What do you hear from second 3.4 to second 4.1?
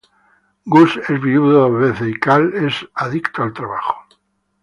al trabajo.